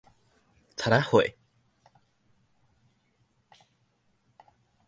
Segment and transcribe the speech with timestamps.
[0.77, 1.35] 賊仔貨